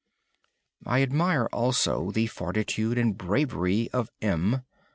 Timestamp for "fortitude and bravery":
2.25-3.87